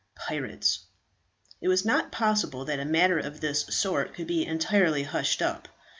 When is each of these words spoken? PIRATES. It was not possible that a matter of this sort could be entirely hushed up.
PIRATES. 0.15 0.79
It 1.61 1.67
was 1.67 1.85
not 1.85 2.11
possible 2.11 2.65
that 2.65 2.79
a 2.79 2.85
matter 2.85 3.19
of 3.19 3.39
this 3.39 3.65
sort 3.69 4.15
could 4.15 4.25
be 4.25 4.43
entirely 4.47 5.03
hushed 5.03 5.43
up. 5.43 5.67